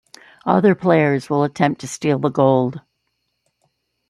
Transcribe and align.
Other 0.47 0.73
players 0.73 1.29
will 1.29 1.43
attempt 1.43 1.81
to 1.81 1.87
steal 1.87 2.17
the 2.17 2.29
gold. 2.29 2.81